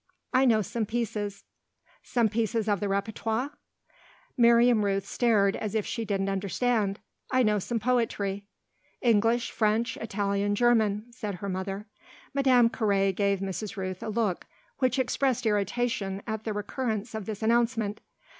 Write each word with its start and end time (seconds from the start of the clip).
"I 0.33 0.45
know 0.45 0.63
some 0.63 0.87
pieces." 0.87 1.43
"Some 2.01 2.27
pieces 2.27 2.67
of 2.67 2.79
the 2.79 2.87
répertoire?" 2.87 3.51
Miriam 4.35 4.83
Rooth 4.83 5.05
stared 5.05 5.55
as 5.55 5.75
if 5.75 5.85
she 5.85 6.05
didn't 6.05 6.27
understand. 6.27 6.99
"I 7.29 7.43
know 7.43 7.59
some 7.59 7.79
poetry." 7.79 8.47
"English, 9.03 9.51
French, 9.51 9.97
Italian, 9.97 10.55
German," 10.55 11.05
said 11.11 11.35
her 11.35 11.49
mother. 11.49 11.85
Madame 12.33 12.67
Carré 12.67 13.15
gave 13.15 13.41
Mrs. 13.41 13.77
Rooth 13.77 14.01
a 14.01 14.09
look 14.09 14.47
which 14.79 14.97
expressed 14.97 15.45
irritation 15.45 16.23
at 16.25 16.45
the 16.45 16.53
recurrence 16.53 17.13
of 17.13 17.27
this 17.27 17.43
announcement. 17.43 18.01